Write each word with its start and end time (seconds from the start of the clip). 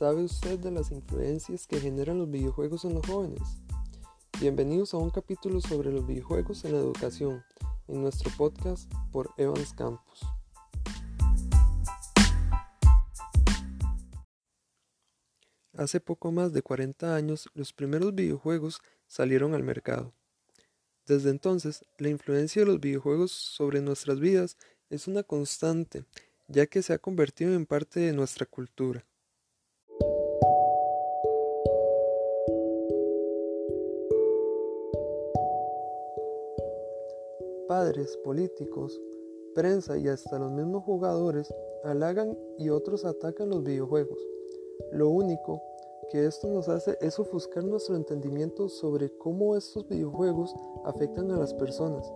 ¿Sabe 0.00 0.24
usted 0.24 0.58
de 0.58 0.70
las 0.70 0.90
influencias 0.92 1.66
que 1.66 1.78
generan 1.78 2.16
los 2.16 2.30
videojuegos 2.30 2.86
en 2.86 2.94
los 2.94 3.06
jóvenes? 3.06 3.42
Bienvenidos 4.40 4.94
a 4.94 4.96
un 4.96 5.10
capítulo 5.10 5.60
sobre 5.60 5.92
los 5.92 6.06
videojuegos 6.06 6.64
en 6.64 6.72
la 6.72 6.78
educación, 6.78 7.44
en 7.86 8.00
nuestro 8.00 8.30
podcast 8.38 8.90
por 9.12 9.30
Evans 9.36 9.74
Campus. 9.74 10.20
Hace 15.76 16.00
poco 16.00 16.32
más 16.32 16.54
de 16.54 16.62
40 16.62 17.14
años, 17.14 17.50
los 17.52 17.74
primeros 17.74 18.14
videojuegos 18.14 18.80
salieron 19.06 19.52
al 19.52 19.64
mercado. 19.64 20.14
Desde 21.04 21.28
entonces, 21.28 21.84
la 21.98 22.08
influencia 22.08 22.62
de 22.62 22.66
los 22.68 22.80
videojuegos 22.80 23.32
sobre 23.32 23.82
nuestras 23.82 24.18
vidas 24.18 24.56
es 24.88 25.08
una 25.08 25.24
constante, 25.24 26.06
ya 26.48 26.64
que 26.66 26.80
se 26.80 26.94
ha 26.94 26.98
convertido 26.98 27.52
en 27.52 27.66
parte 27.66 28.00
de 28.00 28.14
nuestra 28.14 28.46
cultura. 28.46 29.04
Padres, 37.70 38.16
políticos, 38.24 39.00
prensa 39.54 39.96
y 39.96 40.08
hasta 40.08 40.40
los 40.40 40.50
mismos 40.50 40.82
jugadores 40.82 41.54
halagan 41.84 42.36
y 42.58 42.68
otros 42.68 43.04
atacan 43.04 43.48
los 43.48 43.62
videojuegos. 43.62 44.18
Lo 44.90 45.08
único 45.08 45.62
que 46.10 46.26
esto 46.26 46.48
nos 46.48 46.68
hace 46.68 46.98
es 47.00 47.20
ofuscar 47.20 47.62
nuestro 47.62 47.94
entendimiento 47.94 48.68
sobre 48.68 49.16
cómo 49.18 49.54
estos 49.54 49.86
videojuegos 49.86 50.52
afectan 50.84 51.30
a 51.30 51.36
las 51.36 51.54
personas. 51.54 52.12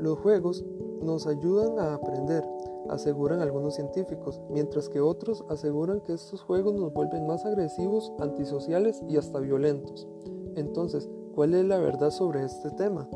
Los 0.00 0.18
juegos 0.18 0.64
nos 1.00 1.28
ayudan 1.28 1.78
a 1.78 1.94
aprender, 1.94 2.42
aseguran 2.88 3.42
algunos 3.42 3.76
científicos, 3.76 4.42
mientras 4.50 4.88
que 4.88 5.00
otros 5.00 5.44
aseguran 5.48 6.00
que 6.00 6.14
estos 6.14 6.42
juegos 6.42 6.74
nos 6.74 6.92
vuelven 6.92 7.24
más 7.24 7.44
agresivos, 7.44 8.12
antisociales 8.18 9.00
y 9.08 9.16
hasta 9.16 9.38
violentos. 9.38 10.08
Entonces, 10.56 11.08
¿cuál 11.36 11.54
es 11.54 11.64
la 11.64 11.78
verdad 11.78 12.10
sobre 12.10 12.42
este 12.42 12.72
tema? 12.72 13.08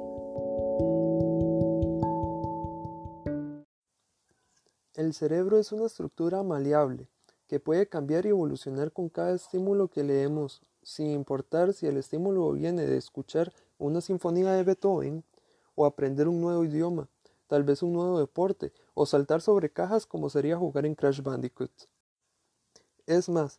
El 5.00 5.14
cerebro 5.14 5.58
es 5.58 5.72
una 5.72 5.86
estructura 5.86 6.42
maleable 6.42 7.08
que 7.46 7.58
puede 7.58 7.88
cambiar 7.88 8.26
y 8.26 8.28
evolucionar 8.28 8.92
con 8.92 9.08
cada 9.08 9.34
estímulo 9.34 9.88
que 9.88 10.04
leemos, 10.04 10.60
sin 10.82 11.06
importar 11.06 11.72
si 11.72 11.86
el 11.86 11.96
estímulo 11.96 12.52
viene 12.52 12.84
de 12.84 12.98
escuchar 12.98 13.50
una 13.78 14.02
sinfonía 14.02 14.52
de 14.52 14.62
Beethoven 14.62 15.24
o 15.74 15.86
aprender 15.86 16.28
un 16.28 16.42
nuevo 16.42 16.66
idioma, 16.66 17.08
tal 17.46 17.64
vez 17.64 17.82
un 17.82 17.94
nuevo 17.94 18.18
deporte 18.18 18.74
o 18.92 19.06
saltar 19.06 19.40
sobre 19.40 19.72
cajas 19.72 20.04
como 20.04 20.28
sería 20.28 20.58
jugar 20.58 20.84
en 20.84 20.94
Crash 20.94 21.22
Bandicoot. 21.22 21.72
Es 23.06 23.30
más, 23.30 23.58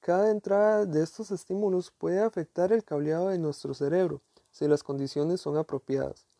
cada 0.00 0.32
entrada 0.32 0.84
de 0.84 1.04
estos 1.04 1.30
estímulos 1.30 1.92
puede 1.92 2.18
afectar 2.18 2.72
el 2.72 2.82
cableado 2.82 3.28
de 3.28 3.38
nuestro 3.38 3.72
cerebro 3.72 4.20
si 4.50 4.66
las 4.66 4.82
condiciones 4.82 5.40
son 5.40 5.56
apropiadas. 5.58 6.31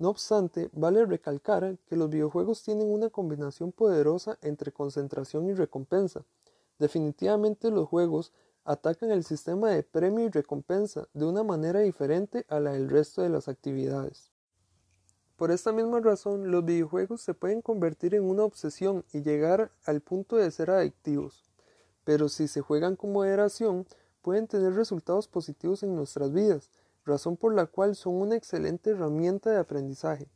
No 0.00 0.08
obstante, 0.08 0.70
vale 0.72 1.04
recalcar 1.04 1.76
que 1.86 1.94
los 1.94 2.08
videojuegos 2.08 2.62
tienen 2.62 2.90
una 2.90 3.10
combinación 3.10 3.70
poderosa 3.70 4.38
entre 4.40 4.72
concentración 4.72 5.46
y 5.50 5.52
recompensa. 5.52 6.24
Definitivamente 6.78 7.70
los 7.70 7.86
juegos 7.86 8.32
atacan 8.64 9.10
el 9.10 9.24
sistema 9.24 9.68
de 9.68 9.82
premio 9.82 10.24
y 10.24 10.30
recompensa 10.30 11.06
de 11.12 11.26
una 11.26 11.42
manera 11.42 11.80
diferente 11.80 12.46
a 12.48 12.60
la 12.60 12.72
del 12.72 12.88
resto 12.88 13.20
de 13.20 13.28
las 13.28 13.46
actividades. 13.46 14.30
Por 15.36 15.50
esta 15.50 15.70
misma 15.70 16.00
razón, 16.00 16.50
los 16.50 16.64
videojuegos 16.64 17.20
se 17.20 17.34
pueden 17.34 17.60
convertir 17.60 18.14
en 18.14 18.24
una 18.24 18.44
obsesión 18.44 19.04
y 19.12 19.20
llegar 19.20 19.70
al 19.84 20.00
punto 20.00 20.36
de 20.36 20.50
ser 20.50 20.70
adictivos. 20.70 21.44
Pero 22.04 22.30
si 22.30 22.48
se 22.48 22.62
juegan 22.62 22.96
con 22.96 23.12
moderación, 23.12 23.86
pueden 24.22 24.46
tener 24.46 24.72
resultados 24.72 25.28
positivos 25.28 25.82
en 25.82 25.94
nuestras 25.94 26.32
vidas, 26.32 26.70
razón 27.10 27.36
por 27.36 27.54
la 27.54 27.66
cual 27.66 27.94
son 27.94 28.14
una 28.14 28.36
excelente 28.36 28.90
herramienta 28.90 29.50
de 29.50 29.58
aprendizaje. 29.58 30.28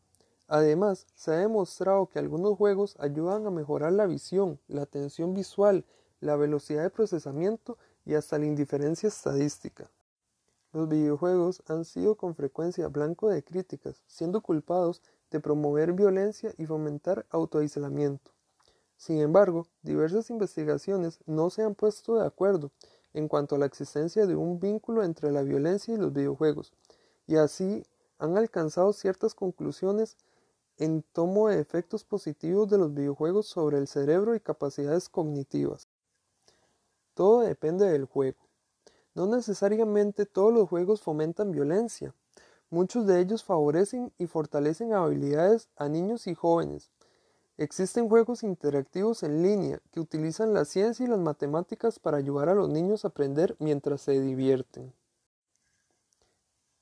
Además, 0.46 1.06
se 1.14 1.32
ha 1.32 1.36
demostrado 1.36 2.06
que 2.06 2.18
algunos 2.18 2.56
juegos 2.58 2.96
ayudan 2.98 3.46
a 3.46 3.50
mejorar 3.50 3.92
la 3.92 4.06
visión, 4.06 4.60
la 4.68 4.82
atención 4.82 5.32
visual, 5.32 5.84
la 6.20 6.36
velocidad 6.36 6.82
de 6.82 6.90
procesamiento 6.90 7.78
y 8.04 8.14
hasta 8.14 8.38
la 8.38 8.46
indiferencia 8.46 9.08
estadística. 9.08 9.90
Los 10.72 10.88
videojuegos 10.88 11.62
han 11.66 11.84
sido 11.84 12.16
con 12.16 12.34
frecuencia 12.34 12.88
blanco 12.88 13.30
de 13.30 13.42
críticas, 13.42 14.02
siendo 14.06 14.42
culpados 14.42 15.02
de 15.30 15.40
promover 15.40 15.92
violencia 15.92 16.52
y 16.58 16.66
fomentar 16.66 17.24
autoaislamiento. 17.30 18.32
Sin 18.96 19.20
embargo, 19.20 19.66
diversas 19.82 20.30
investigaciones 20.30 21.20
no 21.26 21.50
se 21.50 21.62
han 21.62 21.74
puesto 21.74 22.16
de 22.16 22.26
acuerdo 22.26 22.70
en 23.14 23.28
cuanto 23.28 23.54
a 23.54 23.58
la 23.58 23.66
existencia 23.66 24.26
de 24.26 24.36
un 24.36 24.60
vínculo 24.60 25.02
entre 25.02 25.32
la 25.32 25.42
violencia 25.42 25.94
y 25.94 25.96
los 25.96 26.12
videojuegos, 26.12 26.72
y 27.26 27.36
así 27.36 27.84
han 28.18 28.36
alcanzado 28.36 28.92
ciertas 28.92 29.34
conclusiones 29.34 30.16
en 30.76 31.02
tomo 31.12 31.48
de 31.48 31.60
efectos 31.60 32.04
positivos 32.04 32.68
de 32.68 32.78
los 32.78 32.92
videojuegos 32.92 33.46
sobre 33.46 33.78
el 33.78 33.86
cerebro 33.86 34.34
y 34.34 34.40
capacidades 34.40 35.08
cognitivas. 35.08 35.88
Todo 37.14 37.40
depende 37.40 37.86
del 37.86 38.06
juego. 38.06 38.38
No 39.14 39.26
necesariamente 39.26 40.26
todos 40.26 40.52
los 40.52 40.68
juegos 40.68 41.00
fomentan 41.00 41.52
violencia. 41.52 42.12
Muchos 42.70 43.06
de 43.06 43.20
ellos 43.20 43.44
favorecen 43.44 44.12
y 44.18 44.26
fortalecen 44.26 44.92
habilidades 44.92 45.68
a 45.76 45.88
niños 45.88 46.26
y 46.26 46.34
jóvenes, 46.34 46.90
Existen 47.56 48.08
juegos 48.08 48.42
interactivos 48.42 49.22
en 49.22 49.40
línea 49.40 49.80
que 49.92 50.00
utilizan 50.00 50.52
la 50.52 50.64
ciencia 50.64 51.06
y 51.06 51.08
las 51.08 51.20
matemáticas 51.20 52.00
para 52.00 52.16
ayudar 52.16 52.48
a 52.48 52.54
los 52.54 52.68
niños 52.68 53.04
a 53.04 53.08
aprender 53.08 53.54
mientras 53.60 54.00
se 54.00 54.20
divierten. 54.20 54.92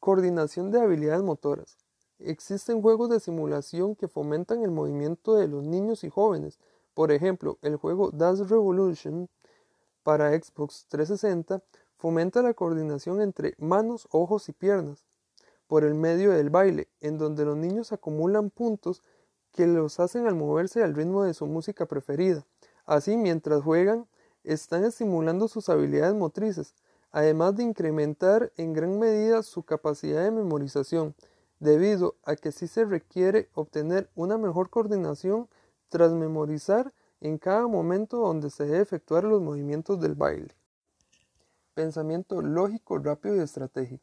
Coordinación 0.00 0.70
de 0.70 0.80
habilidades 0.80 1.22
motoras. 1.22 1.76
Existen 2.18 2.80
juegos 2.80 3.10
de 3.10 3.20
simulación 3.20 3.94
que 3.96 4.08
fomentan 4.08 4.62
el 4.62 4.70
movimiento 4.70 5.34
de 5.34 5.46
los 5.46 5.62
niños 5.62 6.04
y 6.04 6.08
jóvenes. 6.08 6.58
Por 6.94 7.12
ejemplo, 7.12 7.58
el 7.60 7.76
juego 7.76 8.10
Dance 8.10 8.44
Revolution 8.44 9.28
para 10.02 10.30
Xbox 10.30 10.86
360 10.88 11.62
fomenta 11.98 12.40
la 12.40 12.54
coordinación 12.54 13.20
entre 13.20 13.54
manos, 13.58 14.08
ojos 14.10 14.48
y 14.48 14.52
piernas 14.52 15.04
por 15.66 15.84
el 15.84 15.94
medio 15.94 16.32
del 16.32 16.50
baile, 16.50 16.88
en 17.00 17.18
donde 17.18 17.44
los 17.44 17.56
niños 17.56 17.92
acumulan 17.92 18.50
puntos 18.50 19.02
que 19.52 19.66
los 19.66 20.00
hacen 20.00 20.26
al 20.26 20.34
moverse 20.34 20.82
al 20.82 20.94
ritmo 20.94 21.24
de 21.24 21.34
su 21.34 21.46
música 21.46 21.86
preferida. 21.86 22.44
Así, 22.86 23.16
mientras 23.16 23.62
juegan, 23.62 24.06
están 24.44 24.84
estimulando 24.84 25.48
sus 25.48 25.68
habilidades 25.68 26.14
motrices, 26.14 26.74
además 27.10 27.56
de 27.56 27.64
incrementar 27.64 28.52
en 28.56 28.72
gran 28.72 28.98
medida 28.98 29.42
su 29.42 29.62
capacidad 29.62 30.24
de 30.24 30.30
memorización, 30.30 31.14
debido 31.60 32.16
a 32.24 32.34
que 32.34 32.50
sí 32.50 32.66
se 32.66 32.84
requiere 32.84 33.48
obtener 33.54 34.10
una 34.16 34.36
mejor 34.36 34.68
coordinación 34.68 35.48
tras 35.88 36.12
memorizar 36.12 36.92
en 37.20 37.38
cada 37.38 37.68
momento 37.68 38.16
donde 38.16 38.50
se 38.50 38.64
debe 38.64 38.80
efectuar 38.80 39.22
los 39.22 39.40
movimientos 39.40 40.00
del 40.00 40.14
baile. 40.14 40.56
Pensamiento 41.74 42.42
lógico, 42.42 42.98
rápido 42.98 43.36
y 43.36 43.40
estratégico. 43.40 44.02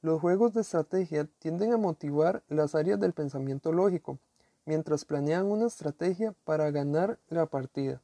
Los 0.00 0.20
juegos 0.20 0.54
de 0.54 0.60
estrategia 0.60 1.28
tienden 1.40 1.72
a 1.72 1.76
motivar 1.76 2.44
las 2.48 2.76
áreas 2.76 3.00
del 3.00 3.12
pensamiento 3.12 3.72
lógico, 3.72 4.18
mientras 4.66 5.04
planean 5.04 5.46
una 5.46 5.66
estrategia 5.66 6.34
para 6.44 6.70
ganar 6.70 7.18
la 7.28 7.46
partida. 7.46 8.02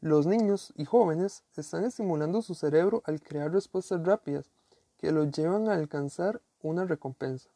Los 0.00 0.26
niños 0.26 0.72
y 0.76 0.84
jóvenes 0.84 1.42
están 1.56 1.84
estimulando 1.84 2.42
su 2.42 2.54
cerebro 2.54 3.02
al 3.06 3.20
crear 3.20 3.50
respuestas 3.50 4.04
rápidas 4.04 4.50
que 4.98 5.10
los 5.10 5.32
llevan 5.32 5.68
a 5.68 5.74
alcanzar 5.74 6.40
una 6.62 6.84
recompensa. 6.84 7.48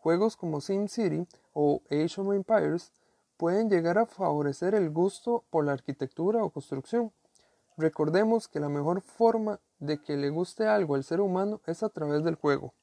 Juegos 0.00 0.36
como 0.36 0.60
SimCity 0.60 1.26
o 1.54 1.82
Age 1.90 2.20
of 2.20 2.32
Empires 2.32 2.92
pueden 3.36 3.68
llegar 3.70 3.98
a 3.98 4.06
favorecer 4.06 4.74
el 4.74 4.90
gusto 4.90 5.44
por 5.50 5.64
la 5.64 5.72
arquitectura 5.72 6.44
o 6.44 6.50
construcción. 6.50 7.12
Recordemos 7.76 8.48
que 8.48 8.60
la 8.60 8.68
mejor 8.68 9.00
forma 9.00 9.60
de 9.78 10.00
que 10.00 10.16
le 10.16 10.30
guste 10.30 10.66
algo 10.66 10.94
al 10.94 11.04
ser 11.04 11.20
humano 11.20 11.60
es 11.66 11.82
a 11.82 11.88
través 11.88 12.24
del 12.24 12.34
juego. 12.34 12.74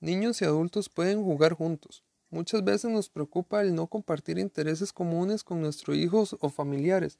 Niños 0.00 0.40
y 0.40 0.44
adultos 0.44 0.88
pueden 0.88 1.24
jugar 1.24 1.54
juntos, 1.54 2.04
Muchas 2.36 2.62
veces 2.62 2.90
nos 2.90 3.08
preocupa 3.08 3.62
el 3.62 3.74
no 3.74 3.86
compartir 3.86 4.38
intereses 4.38 4.92
comunes 4.92 5.42
con 5.42 5.62
nuestros 5.62 5.96
hijos 5.96 6.36
o 6.40 6.50
familiares. 6.50 7.18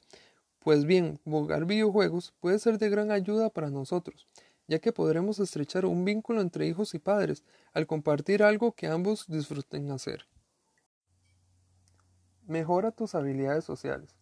Pues 0.59 0.85
bien, 0.85 1.19
jugar 1.25 1.65
videojuegos 1.65 2.35
puede 2.39 2.59
ser 2.59 2.77
de 2.77 2.87
gran 2.87 3.09
ayuda 3.09 3.49
para 3.49 3.71
nosotros, 3.71 4.27
ya 4.67 4.77
que 4.77 4.93
podremos 4.93 5.39
estrechar 5.39 5.87
un 5.87 6.05
vínculo 6.05 6.39
entre 6.39 6.67
hijos 6.67 6.93
y 6.93 6.99
padres 6.99 7.43
al 7.73 7.87
compartir 7.87 8.43
algo 8.43 8.73
que 8.73 8.85
ambos 8.85 9.25
disfruten 9.27 9.89
hacer. 9.89 10.27
Mejora 12.45 12.91
tus 12.91 13.15
habilidades 13.15 13.63
sociales. 13.63 14.13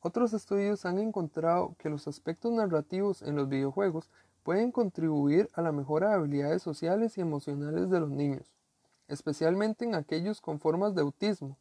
Otros 0.00 0.32
estudios 0.32 0.84
han 0.86 0.98
encontrado 0.98 1.76
que 1.78 1.88
los 1.88 2.08
aspectos 2.08 2.50
narrativos 2.50 3.22
en 3.22 3.36
los 3.36 3.48
videojuegos 3.48 4.10
pueden 4.42 4.72
contribuir 4.72 5.48
a 5.52 5.62
la 5.62 5.70
mejora 5.70 6.08
de 6.08 6.14
habilidades 6.14 6.62
sociales 6.62 7.16
y 7.16 7.20
emocionales 7.20 7.90
de 7.90 8.00
los 8.00 8.10
niños 8.10 8.52
especialmente 9.12 9.84
en 9.84 9.94
aquellos 9.94 10.40
con 10.40 10.58
formas 10.58 10.94
de 10.94 11.02
autismo. 11.02 11.58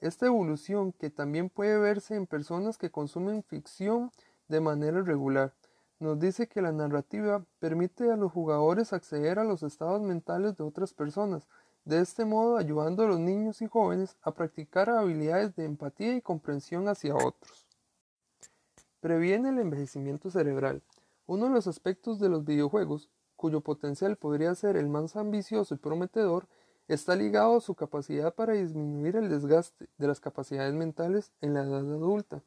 Esta 0.00 0.26
evolución, 0.26 0.92
que 0.92 1.10
también 1.10 1.50
puede 1.50 1.78
verse 1.78 2.14
en 2.14 2.26
personas 2.26 2.78
que 2.78 2.90
consumen 2.90 3.42
ficción, 3.42 4.12
de 4.48 4.60
manera 4.60 5.02
regular. 5.02 5.52
Nos 5.98 6.20
dice 6.20 6.46
que 6.46 6.62
la 6.62 6.70
narrativa 6.70 7.44
permite 7.58 8.12
a 8.12 8.16
los 8.16 8.30
jugadores 8.30 8.92
acceder 8.92 9.40
a 9.40 9.44
los 9.44 9.64
estados 9.64 10.00
mentales 10.00 10.56
de 10.56 10.62
otras 10.62 10.92
personas, 10.92 11.48
de 11.84 12.00
este 12.00 12.24
modo 12.24 12.56
ayudando 12.56 13.02
a 13.02 13.08
los 13.08 13.18
niños 13.18 13.62
y 13.62 13.66
jóvenes 13.66 14.16
a 14.22 14.32
practicar 14.32 14.88
habilidades 14.88 15.56
de 15.56 15.64
empatía 15.64 16.14
y 16.14 16.20
comprensión 16.20 16.86
hacia 16.86 17.16
otros. 17.16 17.66
Previene 19.00 19.48
el 19.48 19.58
envejecimiento 19.58 20.30
cerebral. 20.30 20.82
Uno 21.26 21.46
de 21.46 21.52
los 21.52 21.66
aspectos 21.66 22.20
de 22.20 22.28
los 22.28 22.44
videojuegos, 22.44 23.08
cuyo 23.34 23.60
potencial 23.60 24.16
podría 24.16 24.54
ser 24.54 24.76
el 24.76 24.88
más 24.88 25.16
ambicioso 25.16 25.74
y 25.74 25.78
prometedor, 25.78 26.46
está 26.88 27.16
ligado 27.16 27.56
a 27.56 27.60
su 27.60 27.74
capacidad 27.74 28.34
para 28.34 28.54
disminuir 28.54 29.16
el 29.16 29.28
desgaste 29.28 29.88
de 29.98 30.06
las 30.06 30.20
capacidades 30.20 30.74
mentales 30.74 31.32
en 31.40 31.54
la 31.54 31.62
edad 31.62 31.80
adulta, 31.80 32.42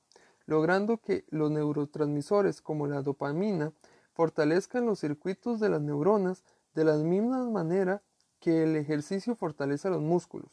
logrando 0.46 0.98
que 0.98 1.26
los 1.30 1.52
neurotransmisores 1.52 2.62
como 2.62 2.88
la 2.88 3.02
dopamina 3.02 3.74
fortalezcan 4.14 4.86
los 4.86 5.00
circuitos 5.00 5.60
de 5.60 5.70
las 5.70 5.82
neuronas 5.82 6.44
de 6.74 6.86
la 6.86 6.96
misma 6.96 7.50
manera 7.50 8.02
que 8.40 8.64
el 8.64 8.76
ejercicio 8.76 9.36
fortalece 9.36 9.90
los 9.90 10.02
músculos, 10.02 10.50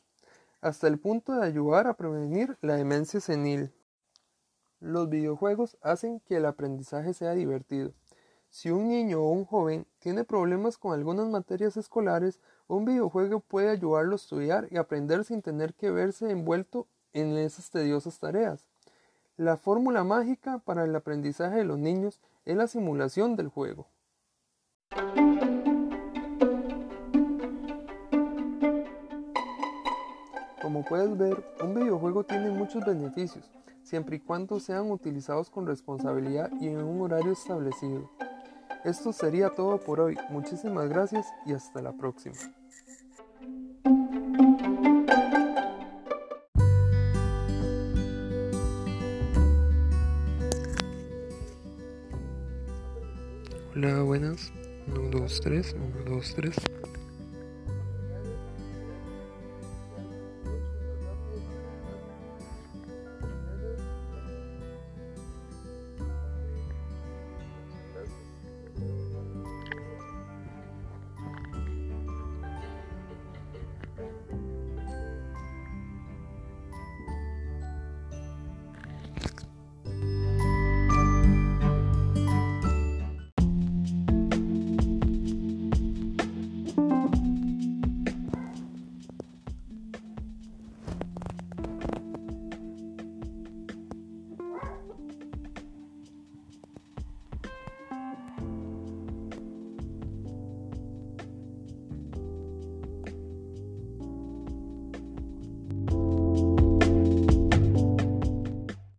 hasta 0.61 0.88
el 0.88 0.99
punto 0.99 1.33
de 1.35 1.47
ayudar 1.47 1.87
a 1.87 1.94
prevenir 1.94 2.56
la 2.61 2.75
demencia 2.75 3.21
senil. 3.21 3.73
Los 4.81 5.09
videojuegos 5.09 5.79
hacen 5.81 6.21
que 6.21 6.37
el 6.37 6.47
aprendizaje 6.47 7.15
sea 7.15 7.33
divertido. 7.33 7.93
Si 8.50 8.70
un 8.70 8.88
niño 8.88 9.20
o 9.20 9.31
un 9.31 9.44
joven 9.44 9.87
tiene 9.98 10.25
problemas 10.25 10.78
con 10.78 10.94
algunas 10.94 11.28
materias 11.28 11.76
escolares, 11.76 12.40
un 12.69 12.84
videojuego 12.84 13.40
puede 13.40 13.70
ayudarlo 13.70 14.12
a 14.12 14.16
estudiar 14.16 14.69
y 14.70 14.76
aprender 14.76 15.25
sin 15.25 15.43
tener 15.43 15.75
que 15.75 15.90
verse 15.90 16.31
envuelto 16.31 16.87
en 17.12 17.37
esas 17.37 17.70
tediosas 17.70 18.19
tareas. 18.19 18.69
La 19.37 19.56
fórmula 19.56 20.04
mágica 20.04 20.58
para 20.58 20.84
el 20.84 20.96
aprendizaje 20.96 21.58
de 21.58 21.64
los 21.64 21.78
niños 21.78 22.20
es 22.44 22.56
la 22.56 22.66
simulación 22.66 23.37
del 23.37 23.48
juego. 23.48 23.87
Como 30.62 30.84
puedes 30.84 31.16
ver, 31.16 31.44
un 31.62 31.75
videojuego 31.75 32.25
tiene 32.25 32.50
muchos 32.50 32.84
beneficios, 32.84 33.50
siempre 33.82 34.16
y 34.16 34.20
cuando 34.20 34.58
sean 34.58 34.90
utilizados 34.90 35.50
con 35.50 35.66
responsabilidad 35.66 36.50
y 36.60 36.69
en 36.69 36.82
un 36.82 37.02
horario 37.02 37.32
establecido. 37.32 38.15
Esto 38.84 39.12
sería 39.12 39.50
todo 39.50 39.78
por 39.78 40.00
hoy. 40.00 40.17
Muchísimas 40.31 40.88
gracias 40.88 41.26
y 41.44 41.52
hasta 41.52 41.82
la 41.82 41.93
próxima. 41.93 42.37
Hola, 53.75 54.02
buenas. 54.02 54.52
1, 54.87 55.11
2, 55.11 55.40
3, 55.43 55.76
1, 56.05 56.17
2, 56.17 56.34
3. 56.34 56.56